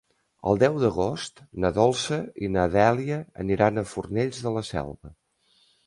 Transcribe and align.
El 0.51 0.55
deu 0.61 0.77
d'agost 0.83 1.43
na 1.65 1.71
Dolça 1.75 2.19
i 2.47 2.51
na 2.55 2.65
Dèlia 2.79 3.23
aniran 3.45 3.79
a 3.79 3.87
Fornells 3.95 4.45
de 4.49 4.59
la 4.61 4.69
Selva. 4.75 5.19